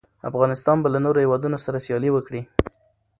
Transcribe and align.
افغانستان 0.29 0.77
به 0.83 0.87
له 0.93 0.99
نورو 1.05 1.21
هېوادونو 1.23 1.57
سره 1.65 1.83
سیالي 1.85 2.09
وکړي. 2.13 2.41